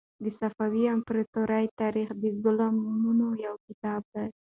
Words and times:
د 0.23 0.25
صفوي 0.39 0.83
امپراطورۍ 0.95 1.65
تاریخ 1.81 2.09
د 2.21 2.23
ظلمونو 2.41 3.27
یو 3.45 3.55
کتاب 3.65 4.01
دی. 4.13 4.27